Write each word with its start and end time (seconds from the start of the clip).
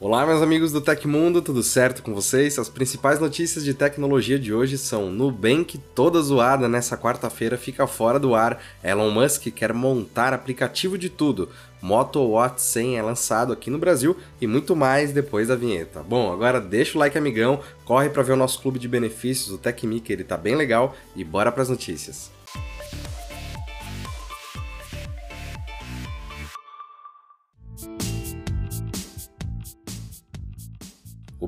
Olá, 0.00 0.24
meus 0.24 0.40
amigos 0.40 0.70
do 0.70 0.80
Tecmundo, 0.80 1.42
tudo 1.42 1.60
certo 1.60 2.04
com 2.04 2.14
vocês? 2.14 2.56
As 2.56 2.68
principais 2.68 3.18
notícias 3.18 3.64
de 3.64 3.74
tecnologia 3.74 4.38
de 4.38 4.54
hoje 4.54 4.78
são 4.78 5.10
Nubank 5.10 5.76
toda 5.92 6.22
zoada 6.22 6.68
nessa 6.68 6.96
quarta-feira 6.96 7.58
fica 7.58 7.84
fora 7.84 8.16
do 8.20 8.32
ar, 8.32 8.62
Elon 8.80 9.10
Musk 9.10 9.48
quer 9.48 9.72
montar 9.72 10.32
aplicativo 10.32 10.96
de 10.96 11.08
tudo, 11.08 11.48
Moto 11.82 12.20
Watch 12.20 12.62
100 12.62 12.96
é 12.96 13.02
lançado 13.02 13.52
aqui 13.52 13.70
no 13.70 13.78
Brasil 13.78 14.16
e 14.40 14.46
muito 14.46 14.76
mais 14.76 15.10
depois 15.10 15.48
da 15.48 15.56
vinheta. 15.56 16.00
Bom, 16.00 16.32
agora 16.32 16.60
deixa 16.60 16.96
o 16.96 17.00
like 17.00 17.18
amigão, 17.18 17.58
corre 17.84 18.08
para 18.08 18.22
ver 18.22 18.34
o 18.34 18.36
nosso 18.36 18.62
clube 18.62 18.78
de 18.78 18.86
benefícios, 18.86 19.52
o 19.52 19.58
que 19.58 20.12
ele 20.12 20.22
tá 20.22 20.36
bem 20.36 20.54
legal 20.54 20.94
e 21.16 21.24
bora 21.24 21.50
para 21.50 21.62
as 21.62 21.68
notícias. 21.68 22.30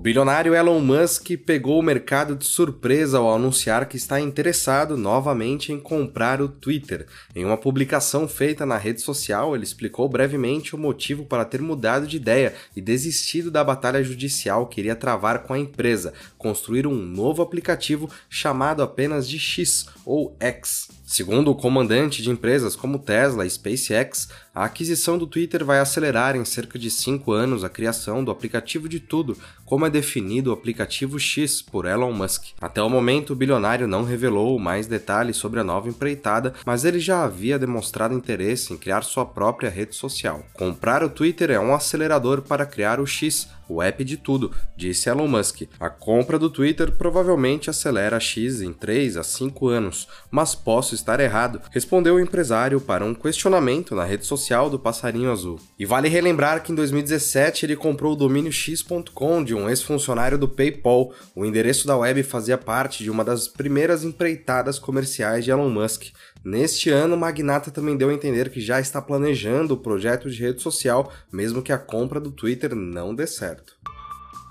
O 0.01 0.03
bilionário 0.03 0.54
Elon 0.54 0.81
Musk 0.81 1.36
pegou 1.45 1.79
o 1.79 1.82
mercado 1.82 2.35
de 2.35 2.46
surpresa 2.46 3.18
ao 3.18 3.35
anunciar 3.35 3.86
que 3.86 3.99
está 3.99 4.18
interessado 4.18 4.96
novamente 4.96 5.75
em 5.75 5.79
comprar 5.79 6.40
o 6.40 6.49
Twitter. 6.49 7.07
Em 7.36 7.45
uma 7.45 7.59
publicação 7.59 8.26
feita 8.26 8.64
na 8.64 8.79
rede 8.79 9.03
social, 9.03 9.54
ele 9.54 9.63
explicou 9.63 10.09
brevemente 10.09 10.75
o 10.75 10.79
motivo 10.79 11.26
para 11.26 11.45
ter 11.45 11.61
mudado 11.61 12.07
de 12.07 12.17
ideia 12.17 12.54
e 12.75 12.81
desistido 12.81 13.50
da 13.50 13.63
batalha 13.63 14.03
judicial 14.03 14.68
que 14.68 14.81
iria 14.81 14.96
travar 14.96 15.40
com 15.40 15.53
a 15.53 15.59
empresa, 15.59 16.14
construir 16.39 16.87
um 16.87 16.96
novo 16.96 17.43
aplicativo 17.43 18.09
chamado 18.31 18.82
apenas 18.82 19.29
de 19.29 19.39
X 19.39 19.85
ou 20.07 20.35
X. 20.40 20.89
Segundo 21.04 21.51
o 21.51 21.57
comandante 21.57 22.23
de 22.23 22.31
empresas 22.31 22.76
como 22.76 22.96
Tesla 22.96 23.45
e 23.45 23.51
SpaceX, 23.51 24.29
a 24.54 24.64
aquisição 24.64 25.17
do 25.17 25.27
Twitter 25.27 25.64
vai 25.64 25.79
acelerar 25.79 26.35
em 26.35 26.45
cerca 26.45 26.79
de 26.79 26.90
5 26.90 27.32
anos 27.32 27.63
a 27.63 27.68
criação 27.68 28.25
do 28.25 28.31
aplicativo 28.31 28.89
de 28.89 28.99
tudo, 28.99 29.39
como 29.64 29.86
é 29.86 29.90
definido 29.90 30.50
o 30.50 30.53
aplicativo 30.53 31.18
X 31.18 31.63
por 31.63 31.86
Elon 31.86 32.12
Musk. 32.12 32.47
Até 32.61 32.83
o 32.83 32.91
momento, 32.91 33.33
o 33.33 33.37
bilionário 33.37 33.87
não 33.87 34.03
revelou 34.03 34.59
mais 34.59 34.89
detalhes 34.89 35.37
sobre 35.37 35.61
a 35.61 35.65
nova 35.65 35.89
empreitada, 35.89 36.53
mas 36.67 36.84
ele 36.84 36.98
já 36.98 37.23
havia 37.23 37.59
demonstrado 37.59 38.15
interesse 38.15 38.73
em 38.73 38.77
criar 38.77 39.03
sua 39.03 39.25
própria 39.25 39.71
rede 39.71 39.95
social. 39.95 40.45
Comprar 40.55 41.05
o 41.05 41.11
Twitter 41.11 41.51
é 41.51 41.61
um 41.61 41.73
acelerador 41.73 42.43
para 42.43 42.67
criar 42.67 42.98
o 42.98 43.06
X, 43.06 43.48
o 43.71 43.83
app 43.83 44.05
de 44.05 44.17
tudo, 44.17 44.51
disse 44.77 45.09
Elon 45.09 45.29
Musk. 45.29 45.63
A 45.79 45.89
compra 45.89 46.39
do 46.39 46.51
Twitter 46.51 46.93
provavelmente 46.93 47.71
acelera 47.71 48.17
a 48.17 48.21
X 48.21 48.61
em 48.61 48.73
3 48.73 49.17
a 49.17 49.23
5 49.23 49.69
anos, 49.69 50.09
mas 50.31 50.55
posso 50.55 50.95
estar 50.95 51.21
errado, 51.21 51.61
respondeu 51.71 52.17
o 52.17 52.21
empresário 52.21 52.81
para 52.81 53.05
um 53.05 53.15
questionamento 53.15 53.95
na 53.95 54.05
rede 54.05 54.27
social 54.27 54.69
do 54.69 54.79
Passarinho 54.79 55.31
Azul. 55.31 55.61
E 55.79 55.87
vale 55.87 56.09
relembrar 56.09 56.62
que 56.62 56.73
em 56.73 56.75
2017 56.75 57.67
ele 57.67 57.77
comprou 57.77 58.12
o 58.12 58.17
domínio 58.17 58.53
x.com 58.53 59.45
de 59.45 59.55
um 59.55 59.69
ex-funcionário 59.69 60.39
do 60.39 60.49
PayPal. 60.49 61.12
O 61.34 61.45
endereço 61.45 61.87
da 61.87 61.97
web 61.97 62.23
fazia 62.23 62.59
parte 62.59 63.03
de 63.03 63.11
uma 63.11 63.25
das 63.25 63.49
primeiras 63.49 64.05
empreitadas 64.05 64.79
comerciais 64.79 65.45
de 65.45 65.51
Elon 65.51 65.71
Musk. 65.71 66.07
Neste 66.45 66.89
ano, 66.89 67.17
o 67.17 67.19
magnata 67.19 67.71
também 67.71 67.97
deu 67.97 68.09
a 68.09 68.15
entender 68.15 68.51
que 68.51 68.61
já 68.61 68.81
está 68.81 69.01
planejando 69.03 69.75
o 69.75 69.77
projeto 69.77 70.31
de 70.31 70.41
rede 70.41 70.63
social, 70.63 71.13
mesmo 71.31 71.63
que 71.63 71.73
a 71.73 71.79
compra 71.79 72.19
do 72.19 72.31
Twitter 72.31 72.75
não 72.75 73.15
dê 73.15 73.27
certo. 73.27 73.75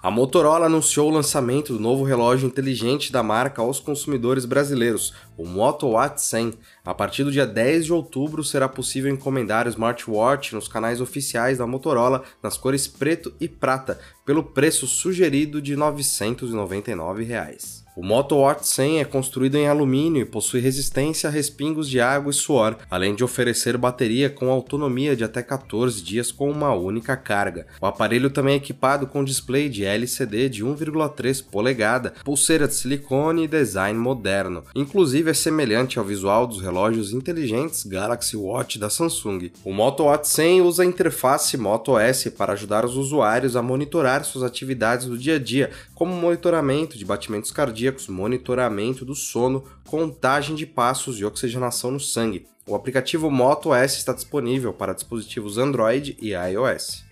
A 0.01 0.09
Motorola 0.09 0.67
anunciou 0.67 1.09
o 1.09 1.13
lançamento 1.13 1.73
do 1.73 1.79
novo 1.79 2.05
relógio 2.05 2.47
inteligente 2.47 3.11
da 3.11 3.21
marca 3.21 3.61
aos 3.61 3.81
consumidores 3.81 4.45
brasileiros, 4.45 5.13
o 5.37 5.45
Moto 5.45 5.87
Watch 5.87 6.21
100. 6.21 6.53
A 6.89 6.93
partir 6.95 7.23
do 7.23 7.31
dia 7.31 7.45
10 7.45 7.85
de 7.85 7.93
outubro 7.93 8.43
será 8.43 8.67
possível 8.67 9.11
encomendar 9.13 9.67
o 9.67 9.69
smartwatch 9.69 10.55
nos 10.55 10.67
canais 10.67 10.99
oficiais 10.99 11.59
da 11.59 11.67
Motorola 11.67 12.23
nas 12.41 12.57
cores 12.57 12.87
preto 12.87 13.31
e 13.39 13.47
prata, 13.47 13.99
pelo 14.25 14.43
preço 14.43 14.87
sugerido 14.87 15.61
de 15.61 15.75
999 15.75 17.23
reais. 17.23 17.85
O 17.99 18.01
Moto 18.01 18.37
Watch 18.37 18.65
100 18.65 19.01
é 19.01 19.03
construído 19.03 19.57
em 19.57 19.67
alumínio 19.67 20.21
e 20.21 20.25
possui 20.25 20.61
resistência 20.61 21.27
a 21.27 21.31
respingos 21.31 21.89
de 21.89 21.99
água 21.99 22.31
e 22.31 22.33
suor, 22.33 22.77
além 22.89 23.13
de 23.13 23.25
oferecer 23.25 23.75
bateria 23.75 24.29
com 24.29 24.49
autonomia 24.49 25.17
de 25.17 25.25
até 25.25 25.43
14 25.43 26.01
dias 26.01 26.31
com 26.31 26.49
uma 26.49 26.73
única 26.73 27.17
carga. 27.17 27.67
O 27.81 27.85
aparelho 27.85 28.29
também 28.29 28.53
é 28.53 28.57
equipado 28.57 29.05
com 29.05 29.21
display 29.21 29.67
de 29.67 29.83
LCD 29.83 30.47
de 30.47 30.63
1,3 30.63 31.43
polegada, 31.51 32.13
pulseira 32.23 32.69
de 32.69 32.75
silicone 32.75 33.43
e 33.43 33.47
design 33.49 33.99
moderno. 33.99 34.63
Inclusive 34.73 35.31
é 35.31 35.33
semelhante 35.33 35.99
ao 35.99 36.05
visual 36.05 36.47
dos 36.47 36.61
relógios 36.61 36.78
inteligentes 37.13 37.83
Galaxy 37.85 38.37
Watch 38.37 38.77
da 38.77 38.89
Samsung. 38.89 39.51
O 39.63 39.73
Moto 39.73 40.03
Watch 40.03 40.27
100 40.27 40.61
usa 40.61 40.83
a 40.83 40.85
interface 40.85 41.57
Moto 41.57 41.97
S 41.97 42.29
para 42.31 42.53
ajudar 42.53 42.85
os 42.85 42.95
usuários 42.95 43.55
a 43.55 43.61
monitorar 43.61 44.23
suas 44.23 44.43
atividades 44.43 45.05
do 45.05 45.17
dia 45.17 45.35
a 45.35 45.39
dia, 45.39 45.71
como 45.95 46.13
monitoramento 46.13 46.97
de 46.97 47.05
batimentos 47.05 47.51
cardíacos 47.51 47.69
cardíacos, 47.79 48.07
monitoramento 48.07 49.05
do 49.05 49.15
sono, 49.15 49.63
contagem 49.85 50.55
de 50.55 50.65
passos 50.65 51.19
e 51.19 51.25
oxigenação 51.25 51.91
no 51.91 51.99
sangue. 51.99 52.47
O 52.67 52.75
aplicativo 52.75 53.31
Moto 53.31 53.73
S 53.73 53.97
está 53.97 54.13
disponível 54.13 54.73
para 54.73 54.93
dispositivos 54.93 55.57
Android 55.57 56.17
e 56.21 56.33
iOS. 56.33 57.08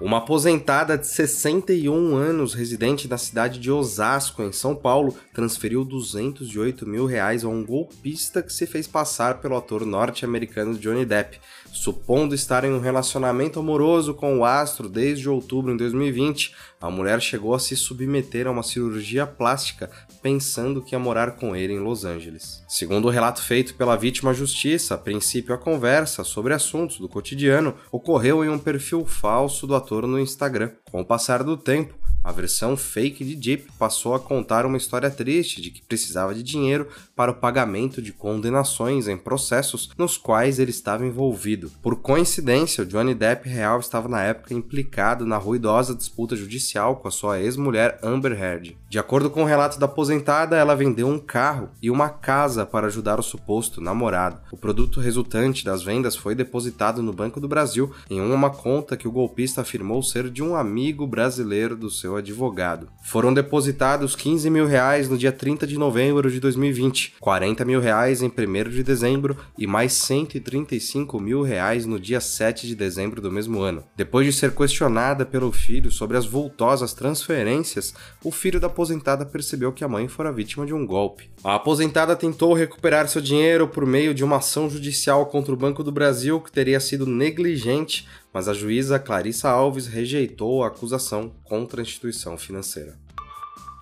Uma 0.00 0.16
aposentada 0.16 0.96
de 0.96 1.06
61 1.06 2.16
anos, 2.16 2.54
residente 2.54 3.06
na 3.06 3.18
cidade 3.18 3.60
de 3.60 3.70
Osasco, 3.70 4.42
em 4.42 4.50
São 4.50 4.74
Paulo, 4.74 5.14
transferiu 5.34 5.84
208 5.84 6.88
mil 6.88 7.04
reais 7.04 7.44
a 7.44 7.48
um 7.48 7.62
golpista 7.62 8.42
que 8.42 8.50
se 8.50 8.66
fez 8.66 8.86
passar 8.86 9.42
pelo 9.42 9.58
ator 9.58 9.84
norte-americano 9.84 10.78
Johnny 10.78 11.04
Depp, 11.04 11.38
supondo 11.70 12.34
estar 12.34 12.64
em 12.64 12.72
um 12.72 12.80
relacionamento 12.80 13.60
amoroso 13.60 14.14
com 14.14 14.38
o 14.38 14.44
astro 14.44 14.88
desde 14.88 15.28
outubro 15.28 15.72
de 15.72 15.78
2020. 15.78 16.54
A 16.80 16.90
mulher 16.90 17.20
chegou 17.20 17.54
a 17.54 17.58
se 17.58 17.76
submeter 17.76 18.46
a 18.46 18.50
uma 18.50 18.62
cirurgia 18.62 19.26
plástica 19.26 19.90
pensando 20.22 20.80
que 20.82 20.94
ia 20.94 20.98
morar 20.98 21.32
com 21.32 21.54
ele 21.54 21.74
em 21.74 21.78
Los 21.78 22.06
Angeles. 22.06 22.62
Segundo 22.66 23.06
o 23.06 23.10
relato 23.10 23.42
feito 23.42 23.74
pela 23.74 23.96
vítima 23.96 24.32
justiça, 24.32 24.94
a 24.94 24.98
princípio 24.98 25.54
a 25.54 25.58
conversa 25.58 26.24
sobre 26.24 26.54
assuntos 26.54 26.98
do 26.98 27.08
cotidiano 27.08 27.74
ocorreu 27.92 28.42
em 28.42 28.48
um 28.48 28.58
perfil 28.58 29.04
falso 29.04 29.66
do 29.66 29.74
ator 29.74 29.89
no 30.06 30.18
Instagram. 30.18 30.70
Com 30.90 31.00
o 31.00 31.04
passar 31.04 31.42
do 31.42 31.56
tempo, 31.56 31.94
a 32.22 32.32
versão 32.32 32.76
fake 32.76 33.24
de 33.24 33.34
Deep 33.34 33.72
passou 33.78 34.14
a 34.14 34.20
contar 34.20 34.66
uma 34.66 34.76
história 34.76 35.10
triste 35.10 35.60
de 35.60 35.70
que 35.70 35.82
precisava 35.82 36.34
de 36.34 36.42
dinheiro 36.42 36.88
para 37.16 37.32
o 37.32 37.34
pagamento 37.34 38.02
de 38.02 38.12
condenações 38.12 39.08
em 39.08 39.16
processos 39.16 39.90
nos 39.96 40.16
quais 40.16 40.58
ele 40.58 40.70
estava 40.70 41.06
envolvido. 41.06 41.70
Por 41.82 41.96
coincidência, 41.96 42.84
o 42.84 42.86
Johnny 42.86 43.14
Depp 43.14 43.48
real 43.48 43.80
estava 43.80 44.08
na 44.08 44.22
época 44.22 44.54
implicado 44.54 45.24
na 45.24 45.36
ruidosa 45.36 45.94
disputa 45.94 46.36
judicial 46.36 46.96
com 46.96 47.08
a 47.08 47.10
sua 47.10 47.40
ex-mulher 47.40 47.98
Amber 48.02 48.32
Heard. 48.32 48.76
De 48.88 48.98
acordo 48.98 49.30
com 49.30 49.42
o 49.42 49.46
relato 49.46 49.78
da 49.78 49.86
aposentada, 49.86 50.56
ela 50.56 50.74
vendeu 50.74 51.08
um 51.08 51.18
carro 51.18 51.70
e 51.80 51.90
uma 51.90 52.08
casa 52.08 52.66
para 52.66 52.86
ajudar 52.86 53.18
o 53.18 53.22
suposto 53.22 53.80
namorado. 53.80 54.40
O 54.50 54.56
produto 54.56 55.00
resultante 55.00 55.64
das 55.64 55.82
vendas 55.82 56.16
foi 56.16 56.34
depositado 56.34 57.02
no 57.02 57.12
Banco 57.12 57.40
do 57.40 57.48
Brasil 57.48 57.92
em 58.10 58.20
uma 58.20 58.50
conta 58.50 58.96
que 58.96 59.08
o 59.08 59.12
golpista 59.12 59.62
afirmou 59.62 60.02
ser 60.02 60.28
de 60.28 60.42
um 60.42 60.54
amigo 60.54 61.06
brasileiro 61.06 61.76
do 61.76 61.90
seu 61.90 62.09
seu 62.10 62.16
advogado. 62.16 62.88
Foram 63.02 63.32
depositados 63.32 64.16
15 64.16 64.50
mil 64.50 64.66
reais 64.66 65.08
no 65.08 65.16
dia 65.16 65.30
30 65.30 65.66
de 65.66 65.78
novembro 65.78 66.30
de 66.30 66.40
2020, 66.40 67.14
40 67.20 67.64
mil 67.64 67.80
reais 67.80 68.20
em 68.20 68.26
1 68.26 68.70
de 68.70 68.82
dezembro 68.82 69.36
e 69.56 69.66
mais 69.66 69.92
135 69.92 71.20
mil 71.20 71.42
reais 71.42 71.86
no 71.86 72.00
dia 72.00 72.20
7 72.20 72.66
de 72.66 72.74
dezembro 72.74 73.20
do 73.20 73.30
mesmo 73.30 73.60
ano. 73.60 73.84
Depois 73.96 74.26
de 74.26 74.32
ser 74.32 74.52
questionada 74.54 75.24
pelo 75.24 75.52
filho 75.52 75.90
sobre 75.90 76.16
as 76.16 76.26
vultosas 76.26 76.92
transferências, 76.92 77.94
o 78.24 78.32
filho 78.32 78.58
da 78.58 78.66
aposentada 78.66 79.24
percebeu 79.24 79.72
que 79.72 79.84
a 79.84 79.88
mãe 79.88 80.08
fora 80.08 80.32
vítima 80.32 80.66
de 80.66 80.74
um 80.74 80.84
golpe. 80.84 81.30
A 81.44 81.54
aposentada 81.54 82.16
tentou 82.16 82.52
recuperar 82.52 83.08
seu 83.08 83.20
dinheiro 83.20 83.68
por 83.68 83.86
meio 83.86 84.12
de 84.12 84.24
uma 84.24 84.36
ação 84.36 84.68
judicial 84.68 85.26
contra 85.26 85.52
o 85.52 85.56
Banco 85.56 85.84
do 85.84 85.92
Brasil 85.92 86.40
que 86.40 86.50
teria 86.50 86.80
sido 86.80 87.06
negligente 87.06 88.08
mas 88.32 88.48
a 88.48 88.54
juíza 88.54 88.98
Clarissa 88.98 89.48
Alves 89.48 89.86
rejeitou 89.86 90.62
a 90.62 90.68
acusação 90.68 91.32
contra 91.44 91.80
a 91.80 91.82
instituição 91.82 92.36
financeira. 92.38 92.98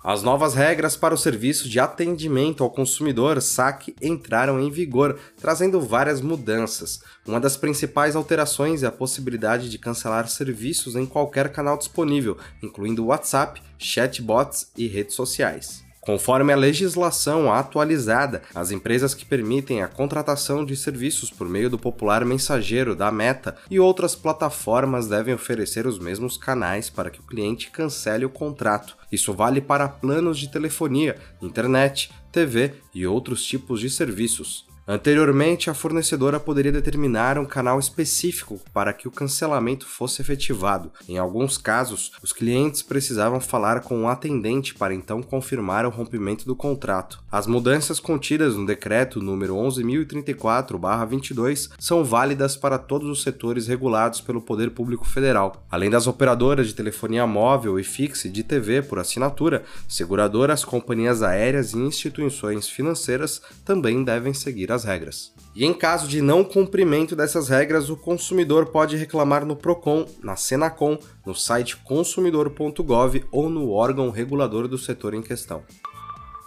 As 0.01 0.23
novas 0.23 0.53
regras 0.53 0.95
para 0.95 1.13
o 1.13 1.17
serviço 1.17 1.67
de 1.67 1.77
atendimento 1.77 2.63
ao 2.63 2.69
consumidor 2.69 3.41
SAC 3.41 3.93
entraram 4.01 4.57
em 4.57 4.71
vigor, 4.71 5.19
trazendo 5.39 5.81
várias 5.81 6.21
mudanças. 6.21 7.01
Uma 7.27 7.37
das 7.37 7.57
principais 7.57 8.15
alterações 8.15 8.81
é 8.81 8.87
a 8.87 8.91
possibilidade 8.93 9.69
de 9.69 9.77
cancelar 9.77 10.29
serviços 10.29 10.95
em 10.95 11.05
qualquer 11.05 11.51
canal 11.51 11.77
disponível, 11.77 12.37
incluindo 12.63 13.07
WhatsApp, 13.07 13.61
chatbots 13.77 14.71
e 14.77 14.87
redes 14.87 15.15
sociais. 15.15 15.88
Conforme 16.09 16.51
a 16.51 16.55
legislação 16.55 17.53
atualizada, 17.53 18.41
as 18.55 18.71
empresas 18.71 19.13
que 19.13 19.23
permitem 19.23 19.83
a 19.83 19.87
contratação 19.87 20.65
de 20.65 20.75
serviços 20.75 21.29
por 21.29 21.47
meio 21.47 21.69
do 21.69 21.77
popular 21.77 22.25
mensageiro 22.25 22.95
da 22.95 23.11
Meta 23.11 23.55
e 23.69 23.79
outras 23.79 24.15
plataformas 24.15 25.07
devem 25.07 25.35
oferecer 25.35 25.85
os 25.85 25.99
mesmos 25.99 26.35
canais 26.35 26.89
para 26.89 27.11
que 27.11 27.19
o 27.19 27.23
cliente 27.23 27.69
cancele 27.69 28.25
o 28.25 28.29
contrato. 28.29 28.97
Isso 29.11 29.35
vale 29.35 29.61
para 29.61 29.87
planos 29.87 30.39
de 30.39 30.51
telefonia, 30.51 31.15
internet, 31.39 32.09
TV 32.31 32.73
e 32.91 33.05
outros 33.05 33.45
tipos 33.45 33.79
de 33.79 33.91
serviços. 33.91 34.68
Anteriormente, 34.91 35.69
a 35.69 35.75
fornecedora 35.75 36.39
poderia 36.39 36.71
determinar 36.71 37.37
um 37.37 37.45
canal 37.45 37.77
específico 37.77 38.59
para 38.73 38.91
que 38.91 39.07
o 39.07 39.11
cancelamento 39.11 39.85
fosse 39.85 40.19
efetivado. 40.19 40.91
Em 41.07 41.19
alguns 41.19 41.59
casos, 41.59 42.13
os 42.23 42.33
clientes 42.33 42.81
precisavam 42.81 43.39
falar 43.39 43.81
com 43.81 43.95
um 43.95 44.09
atendente 44.09 44.73
para 44.73 44.91
então 44.91 45.21
confirmar 45.21 45.85
o 45.85 45.91
rompimento 45.91 46.43
do 46.43 46.55
contrato. 46.55 47.21
As 47.31 47.45
mudanças 47.45 47.99
contidas 47.99 48.55
no 48.55 48.65
decreto 48.65 49.21
número 49.21 49.55
11.034/22 49.57 51.69
são 51.77 52.03
válidas 52.03 52.57
para 52.57 52.79
todos 52.79 53.07
os 53.07 53.21
setores 53.21 53.67
regulados 53.67 54.21
pelo 54.21 54.41
Poder 54.41 54.71
Público 54.71 55.05
Federal, 55.05 55.63
além 55.69 55.91
das 55.91 56.07
operadoras 56.07 56.67
de 56.67 56.73
telefonia 56.73 57.27
móvel 57.27 57.79
e 57.79 57.83
fixa 57.83 58.27
e 58.27 58.31
de 58.31 58.41
TV 58.41 58.81
por 58.81 58.97
assinatura, 58.97 59.63
seguradoras, 59.87 60.65
companhias 60.65 61.21
aéreas 61.21 61.73
e 61.73 61.77
instituições 61.77 62.67
financeiras 62.67 63.39
também 63.63 64.03
devem 64.03 64.33
seguir 64.33 64.71
as 64.71 64.78
regras. 64.83 65.33
E 65.55 65.65
em 65.65 65.73
caso 65.73 66.07
de 66.07 66.21
não 66.21 66.43
cumprimento 66.43 67.15
dessas 67.15 67.49
regras, 67.49 67.89
o 67.89 67.97
consumidor 67.97 68.67
pode 68.67 68.95
reclamar 68.95 69.45
no 69.45 69.55
Procon, 69.55 70.05
na 70.23 70.35
Senacom, 70.35 70.97
no 71.25 71.35
site 71.35 71.77
consumidor.gov 71.77 73.25
ou 73.31 73.49
no 73.49 73.71
órgão 73.71 74.09
regulador 74.09 74.67
do 74.67 74.77
setor 74.77 75.13
em 75.13 75.21
questão. 75.21 75.63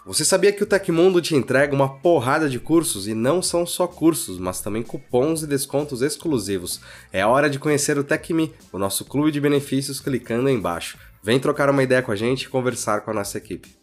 Você 0.05 0.25
sabia 0.25 0.53
que 0.53 0.65
o 0.65 0.67
Tecmundo 0.67 1.23
te 1.23 1.37
entrega 1.37 1.73
uma 1.73 1.89
porrada 2.01 2.49
de 2.49 2.59
cursos 2.59 3.07
e 3.07 3.15
não 3.15 3.41
são 3.41 3.65
só 3.65 3.87
cursos, 3.87 4.37
mas 4.37 4.61
também 4.61 4.83
cupons 4.83 5.45
e 5.45 5.47
descontos 5.47 6.03
exclusivos? 6.03 6.81
É 7.13 7.25
hora 7.25 7.49
de 7.49 7.61
conhecer 7.61 7.97
o 7.97 8.03
TecMe, 8.03 8.53
o 8.73 8.79
nosso 8.79 9.05
clube 9.05 9.31
de 9.31 9.41
benefícios 9.41 10.01
clicando 10.01 10.49
aí 10.49 10.55
embaixo. 10.55 10.99
Vem 11.23 11.39
trocar 11.39 11.71
uma 11.71 11.85
ideia 11.85 12.03
com 12.03 12.11
a 12.11 12.17
gente 12.17 12.43
e 12.43 12.49
conversar 12.49 13.03
com 13.03 13.13
a 13.13 13.15
nossa 13.15 13.39
equipe. 13.39 13.82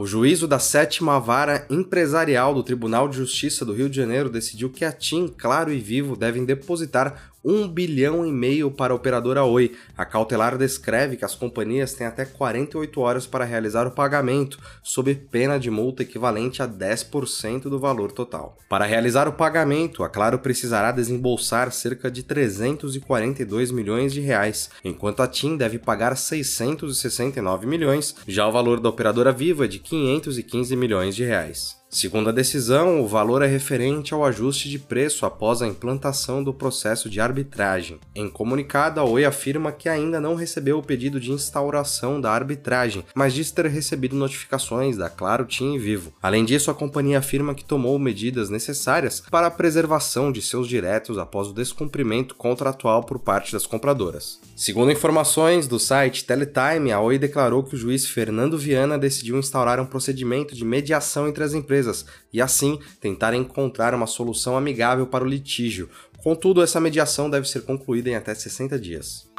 O 0.00 0.06
juízo 0.06 0.48
da 0.48 0.58
sétima 0.58 1.20
vara 1.20 1.66
empresarial 1.68 2.54
do 2.54 2.62
Tribunal 2.62 3.06
de 3.06 3.18
Justiça 3.18 3.66
do 3.66 3.74
Rio 3.74 3.90
de 3.90 3.96
Janeiro 3.96 4.30
decidiu 4.30 4.70
que 4.70 4.82
a 4.82 4.90
TIM, 4.90 5.28
Claro 5.28 5.70
e 5.70 5.78
Vivo 5.78 6.16
devem 6.16 6.42
depositar 6.42 7.29
1 7.44 7.68
bilhão 7.68 8.26
e 8.26 8.32
meio 8.32 8.70
para 8.70 8.92
a 8.92 8.96
operadora 8.96 9.44
Oi. 9.44 9.74
A 9.96 10.04
cautelar 10.04 10.58
descreve 10.58 11.16
que 11.16 11.24
as 11.24 11.34
companhias 11.34 11.94
têm 11.94 12.06
até 12.06 12.24
48 12.24 13.00
horas 13.00 13.26
para 13.26 13.44
realizar 13.44 13.86
o 13.86 13.90
pagamento, 13.90 14.58
sob 14.82 15.14
pena 15.14 15.58
de 15.58 15.70
multa 15.70 16.02
equivalente 16.02 16.62
a 16.62 16.68
10% 16.68 17.62
do 17.62 17.78
valor 17.78 18.12
total. 18.12 18.58
Para 18.68 18.84
realizar 18.84 19.26
o 19.26 19.32
pagamento, 19.32 20.04
a 20.04 20.08
Claro 20.08 20.38
precisará 20.38 20.92
desembolsar 20.92 21.72
cerca 21.72 22.10
de 22.10 22.22
342 22.22 23.70
milhões 23.70 24.12
de 24.12 24.20
reais, 24.20 24.70
enquanto 24.84 25.22
a 25.22 25.28
TIM 25.28 25.56
deve 25.56 25.78
pagar 25.78 26.16
669 26.16 27.66
milhões, 27.66 28.14
já 28.26 28.46
o 28.46 28.52
valor 28.52 28.80
da 28.80 28.88
operadora 28.88 29.32
Vivo 29.32 29.64
é 29.64 29.68
de 29.68 29.78
515 29.78 30.76
milhões 30.76 31.16
de 31.16 31.24
reais. 31.24 31.79
Segundo 31.92 32.28
a 32.28 32.32
decisão, 32.32 33.02
o 33.02 33.08
valor 33.08 33.42
é 33.42 33.48
referente 33.48 34.14
ao 34.14 34.24
ajuste 34.24 34.70
de 34.70 34.78
preço 34.78 35.26
após 35.26 35.60
a 35.60 35.66
implantação 35.66 36.42
do 36.42 36.54
processo 36.54 37.10
de 37.10 37.20
arbitragem. 37.20 37.98
Em 38.14 38.30
comunicado, 38.30 39.00
a 39.00 39.04
Oi 39.04 39.24
afirma 39.24 39.72
que 39.72 39.88
ainda 39.88 40.20
não 40.20 40.36
recebeu 40.36 40.78
o 40.78 40.84
pedido 40.84 41.18
de 41.18 41.32
instauração 41.32 42.20
da 42.20 42.30
arbitragem, 42.30 43.04
mas 43.12 43.34
diz 43.34 43.50
ter 43.50 43.66
recebido 43.66 44.14
notificações 44.14 44.96
da 44.96 45.10
Claro, 45.10 45.44
TIM 45.44 45.74
e 45.74 45.78
Vivo. 45.80 46.12
Além 46.22 46.44
disso, 46.44 46.70
a 46.70 46.74
companhia 46.74 47.18
afirma 47.18 47.56
que 47.56 47.64
tomou 47.64 47.98
medidas 47.98 48.48
necessárias 48.50 49.24
para 49.28 49.48
a 49.48 49.50
preservação 49.50 50.30
de 50.30 50.40
seus 50.40 50.68
diretos 50.68 51.18
após 51.18 51.48
o 51.48 51.52
descumprimento 51.52 52.36
contratual 52.36 53.02
por 53.02 53.18
parte 53.18 53.52
das 53.52 53.66
compradoras. 53.66 54.38
Segundo 54.54 54.92
informações 54.92 55.66
do 55.66 55.80
site 55.80 56.24
Teletime, 56.24 56.92
a 56.92 57.00
Oi 57.00 57.18
declarou 57.18 57.64
que 57.64 57.74
o 57.74 57.78
juiz 57.78 58.06
Fernando 58.06 58.56
Viana 58.56 58.96
decidiu 58.96 59.36
instaurar 59.36 59.80
um 59.80 59.86
procedimento 59.86 60.54
de 60.54 60.64
mediação 60.64 61.26
entre 61.26 61.42
as 61.42 61.52
empresas 61.52 61.79
empresas 61.80 62.04
e, 62.32 62.40
assim, 62.40 62.78
tentar 63.00 63.34
encontrar 63.34 63.94
uma 63.94 64.06
solução 64.06 64.56
amigável 64.56 65.06
para 65.06 65.24
o 65.24 65.26
litígio. 65.26 65.88
Contudo, 66.22 66.62
essa 66.62 66.80
mediação 66.80 67.30
deve 67.30 67.48
ser 67.48 67.62
concluída 67.62 68.10
em 68.10 68.14
até 68.14 68.34
60 68.34 68.78
dias. 68.78 69.29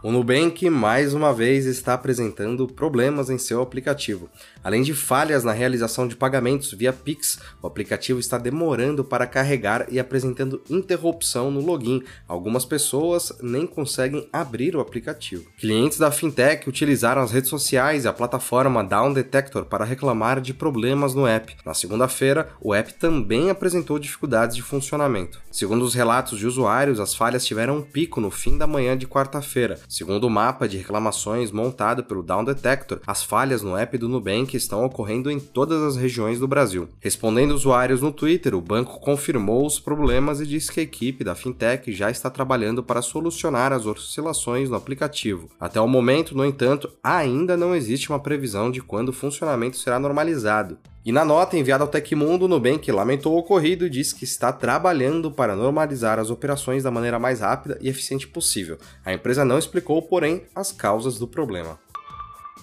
O 0.00 0.12
Nubank 0.12 0.70
mais 0.70 1.12
uma 1.12 1.34
vez 1.34 1.66
está 1.66 1.94
apresentando 1.94 2.68
problemas 2.68 3.30
em 3.30 3.36
seu 3.36 3.60
aplicativo. 3.60 4.30
Além 4.62 4.80
de 4.80 4.94
falhas 4.94 5.42
na 5.42 5.50
realização 5.50 6.06
de 6.06 6.14
pagamentos 6.14 6.70
via 6.70 6.92
Pix, 6.92 7.40
o 7.60 7.66
aplicativo 7.66 8.20
está 8.20 8.38
demorando 8.38 9.02
para 9.02 9.26
carregar 9.26 9.88
e 9.90 9.98
apresentando 9.98 10.62
interrupção 10.70 11.50
no 11.50 11.60
login. 11.60 12.04
Algumas 12.28 12.64
pessoas 12.64 13.32
nem 13.42 13.66
conseguem 13.66 14.28
abrir 14.32 14.76
o 14.76 14.80
aplicativo. 14.80 15.50
Clientes 15.58 15.98
da 15.98 16.12
fintech 16.12 16.68
utilizaram 16.68 17.20
as 17.20 17.32
redes 17.32 17.50
sociais 17.50 18.04
e 18.04 18.08
a 18.08 18.12
plataforma 18.12 18.84
Down 18.84 19.12
Detector 19.12 19.64
para 19.64 19.84
reclamar 19.84 20.40
de 20.40 20.54
problemas 20.54 21.12
no 21.12 21.26
app. 21.26 21.56
Na 21.66 21.74
segunda-feira, 21.74 22.50
o 22.60 22.72
app 22.72 22.94
também 22.94 23.50
apresentou 23.50 23.98
dificuldades 23.98 24.54
de 24.54 24.62
funcionamento. 24.62 25.40
Segundo 25.50 25.82
os 25.82 25.94
relatos 25.94 26.38
de 26.38 26.46
usuários, 26.46 27.00
as 27.00 27.16
falhas 27.16 27.44
tiveram 27.44 27.78
um 27.78 27.82
pico 27.82 28.20
no 28.20 28.30
fim 28.30 28.56
da 28.56 28.66
manhã 28.66 28.96
de 28.96 29.04
quarta-feira. 29.04 29.80
Segundo 29.88 30.24
o 30.24 30.30
mapa 30.30 30.68
de 30.68 30.76
reclamações 30.76 31.50
montado 31.50 32.04
pelo 32.04 32.22
Down 32.22 32.44
Detector, 32.44 33.00
as 33.06 33.22
falhas 33.22 33.62
no 33.62 33.74
app 33.74 33.96
do 33.96 34.06
Nubank 34.06 34.54
estão 34.54 34.84
ocorrendo 34.84 35.30
em 35.30 35.40
todas 35.40 35.82
as 35.82 35.96
regiões 35.96 36.38
do 36.38 36.46
Brasil. 36.46 36.90
Respondendo 37.00 37.52
usuários 37.52 38.02
no 38.02 38.12
Twitter, 38.12 38.54
o 38.54 38.60
banco 38.60 39.00
confirmou 39.00 39.64
os 39.64 39.80
problemas 39.80 40.42
e 40.42 40.46
disse 40.46 40.70
que 40.70 40.80
a 40.80 40.82
equipe 40.82 41.24
da 41.24 41.34
fintech 41.34 41.90
já 41.90 42.10
está 42.10 42.28
trabalhando 42.28 42.82
para 42.82 43.00
solucionar 43.00 43.72
as 43.72 43.86
oscilações 43.86 44.68
no 44.68 44.76
aplicativo. 44.76 45.48
Até 45.58 45.80
o 45.80 45.88
momento, 45.88 46.36
no 46.36 46.44
entanto, 46.44 46.90
ainda 47.02 47.56
não 47.56 47.74
existe 47.74 48.10
uma 48.10 48.20
previsão 48.20 48.70
de 48.70 48.82
quando 48.82 49.08
o 49.08 49.14
funcionamento 49.14 49.78
será 49.78 49.98
normalizado. 49.98 50.76
E 51.08 51.12
na 51.12 51.24
nota 51.24 51.56
enviada 51.56 51.82
ao 51.82 51.88
Tecmundo, 51.88 52.44
o 52.44 52.48
Nubank 52.48 52.92
lamentou 52.92 53.32
o 53.32 53.38
ocorrido 53.38 53.86
e 53.86 53.88
disse 53.88 54.14
que 54.14 54.24
está 54.24 54.52
trabalhando 54.52 55.30
para 55.30 55.56
normalizar 55.56 56.18
as 56.18 56.28
operações 56.28 56.82
da 56.82 56.90
maneira 56.90 57.18
mais 57.18 57.40
rápida 57.40 57.78
e 57.80 57.88
eficiente 57.88 58.28
possível. 58.28 58.76
A 59.02 59.14
empresa 59.14 59.42
não 59.42 59.58
explicou, 59.58 60.02
porém, 60.02 60.42
as 60.54 60.70
causas 60.70 61.18
do 61.18 61.26
problema. 61.26 61.78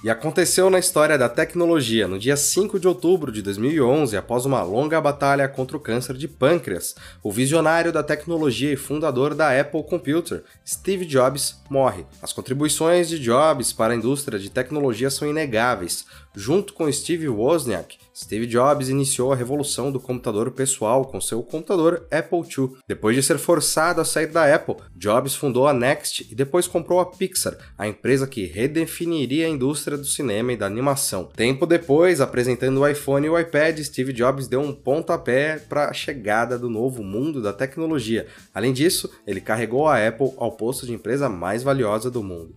E 0.06 0.09
aconteceu 0.12 0.69
na 0.69 0.77
história 0.77 1.18
da 1.18 1.27
tecnologia 1.27 2.07
no 2.07 2.19
dia 2.19 2.38
5 2.38 2.80
de 2.80 2.88
outubro 2.88 3.31
de 3.31 3.42
2011, 3.42 4.15
após 4.15 4.45
uma 4.45 4.62
longa 4.62 5.01
batalha 5.01 5.48
contra 5.48 5.75
o 5.75 5.80
câncer 5.80 6.15
de 6.15 6.27
pâncreas. 6.27 6.94
O 7.24 7.31
visionário 7.31 7.91
da 7.91 8.03
tecnologia 8.03 8.71
e 8.71 8.75
fundador 8.75 9.33
da 9.33 9.59
Apple 9.59 9.83
Computer, 9.83 10.44
Steve 10.63 11.06
Jobs, 11.06 11.59
morre. 11.71 12.06
As 12.21 12.31
contribuições 12.31 13.09
de 13.09 13.18
Jobs 13.18 13.74
para 13.74 13.94
a 13.94 13.98
indústria 13.98 14.38
de 14.38 14.51
tecnologia 14.51 15.09
são 15.09 15.27
inegáveis. 15.27 16.06
Junto 16.36 16.74
com 16.74 16.91
Steve 16.91 17.27
Wozniak, 17.27 17.98
Steve 18.17 18.47
Jobs 18.47 18.88
iniciou 18.88 19.33
a 19.33 19.35
revolução 19.35 19.91
do 19.91 20.00
computador 20.00 20.50
pessoal 20.51 21.03
com 21.03 21.19
seu 21.19 21.44
computador 21.44 22.07
Apple 22.09 22.39
II. 22.39 22.77
Depois 22.88 23.13
de 23.13 23.21
ser 23.21 23.38
forçado 23.38 24.00
a 24.00 24.06
sair 24.06 24.27
da 24.27 24.56
Apple, 24.56 24.77
Jobs 24.95 25.35
fundou 25.35 25.67
a 25.67 25.73
Next 25.73 26.25
e 26.31 26.33
depois 26.33 26.65
comprou 26.65 27.01
a 27.01 27.06
Pixar, 27.07 27.57
a 27.77 27.85
empresa 27.85 28.25
que 28.25 28.45
redefiniria 28.45 29.45
a 29.45 29.50
indústria 29.50 29.97
do 29.97 30.06
cinema 30.06 30.53
e 30.53 30.57
da 30.57 30.65
animação. 30.65 31.25
Tempo 31.36 31.65
depois, 31.65 32.22
apresentando 32.22 32.79
o 32.79 32.88
iPhone 32.88 33.27
e 33.27 33.29
o 33.29 33.38
iPad, 33.38 33.79
Steve 33.79 34.13
Jobs 34.13 34.48
deu 34.48 34.62
um 34.62 34.74
pontapé 34.74 35.60
para 35.60 35.89
a 35.89 35.93
chegada 35.93 36.57
do 36.57 36.69
novo 36.69 37.03
mundo 37.03 37.41
da 37.41 37.51
tecnologia. 37.51 38.27
Além 38.53 38.72
disso, 38.72 39.12
ele 39.27 39.41
carregou 39.41 39.89
a 39.89 40.07
Apple 40.07 40.31
ao 40.38 40.53
posto 40.53 40.86
de 40.86 40.93
empresa 40.93 41.27
mais 41.27 41.63
valiosa 41.63 42.10
do 42.10 42.24
mundo. 42.24 42.55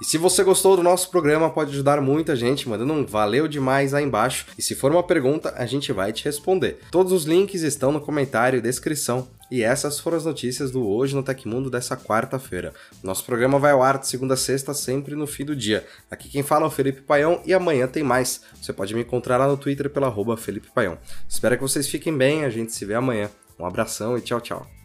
E 0.00 0.04
se 0.04 0.16
você 0.16 0.44
gostou 0.44 0.76
do 0.76 0.82
nosso 0.82 1.10
programa, 1.10 1.50
pode 1.50 1.72
ajudar 1.72 2.00
muita 2.00 2.36
gente 2.36 2.68
mandando 2.68 2.92
um 2.92 3.04
valeu 3.04 3.48
demais 3.48 3.94
aí 3.94 4.04
embaixo. 4.04 4.46
E 4.56 4.62
se 4.62 4.74
for 4.74 4.92
uma 4.92 5.02
pergunta, 5.02 5.52
a 5.56 5.66
gente 5.66 5.92
vai 5.92 6.12
te 6.12 6.24
responder. 6.24 6.78
Todos 6.90 7.12
os 7.12 7.24
links 7.24 7.62
estão 7.62 7.90
no 7.90 8.00
comentário 8.00 8.58
e 8.58 8.62
descrição. 8.62 9.28
E 9.50 9.62
essas 9.62 9.98
foram 9.98 10.16
as 10.16 10.24
notícias 10.26 10.70
do 10.70 10.86
Hoje 10.86 11.16
no 11.16 11.22
Tecmundo 11.22 11.70
dessa 11.70 11.96
quarta-feira. 11.96 12.74
Nosso 13.02 13.24
programa 13.24 13.58
vai 13.58 13.72
ao 13.72 13.82
ar 13.82 13.98
de 13.98 14.06
segunda 14.06 14.34
a 14.34 14.36
sexta, 14.36 14.74
sempre 14.74 15.14
no 15.14 15.26
fim 15.26 15.44
do 15.44 15.56
dia. 15.56 15.86
Aqui 16.10 16.28
quem 16.28 16.42
fala 16.42 16.64
é 16.64 16.68
o 16.68 16.70
Felipe 16.70 17.00
Paião 17.00 17.40
e 17.44 17.54
amanhã 17.54 17.86
tem 17.86 18.02
mais. 18.02 18.42
Você 18.60 18.72
pode 18.72 18.94
me 18.94 19.00
encontrar 19.00 19.38
lá 19.38 19.48
no 19.48 19.56
Twitter 19.56 19.88
pela 19.88 20.06
arroba 20.06 20.36
Felipe 20.36 20.68
Paião. 20.72 20.98
Espero 21.26 21.56
que 21.56 21.62
vocês 21.62 21.88
fiquem 21.88 22.16
bem, 22.16 22.44
a 22.44 22.50
gente 22.50 22.72
se 22.72 22.84
vê 22.84 22.94
amanhã. 22.94 23.30
Um 23.58 23.64
abração 23.64 24.16
e 24.16 24.20
tchau, 24.20 24.40
tchau. 24.40 24.78